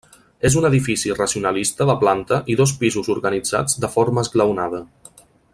[0.47, 4.83] És un edifici racionalista de planta i dos pisos organitzats de forma esglaonada.